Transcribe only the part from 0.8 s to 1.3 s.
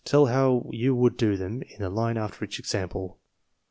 would